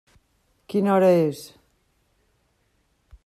Quina 0.73 0.89
hora 0.95 1.11
és? 1.25 1.41